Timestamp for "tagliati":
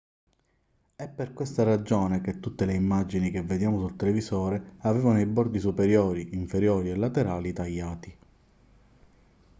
7.53-8.17